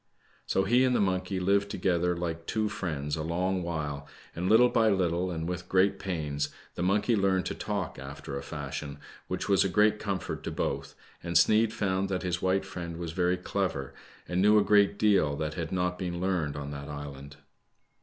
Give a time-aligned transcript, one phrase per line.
[0.47, 4.69] So he and the monkey lived together like i^o friends a long, while, and little
[4.69, 9.63] by little, and'^^with great• pains, the monkey learned to talk after a fashion, which was
[9.63, 13.93] a great comfort to both, and Sneid found that his white friend was very clever,
[14.27, 17.35] and knew a great deal that had not been learned on that island.